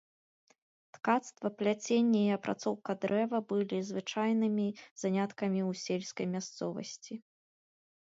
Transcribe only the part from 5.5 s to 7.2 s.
ў сельскай мясцовасці.